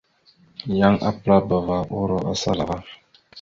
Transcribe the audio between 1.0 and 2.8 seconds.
apəlabava uro asala ava.